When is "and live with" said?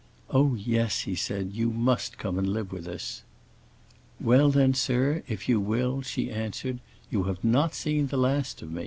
2.39-2.87